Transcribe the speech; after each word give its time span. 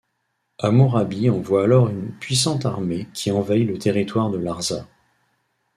Hammurabi 0.57 1.29
envoie 1.29 1.63
alors 1.63 1.87
une 1.87 2.11
puissante 2.17 2.65
armée 2.65 3.07
qui 3.13 3.29
envahit 3.29 3.67
le 3.67 3.77
territoire 3.77 4.31
de 4.31 4.39
Larsa. 4.39 4.87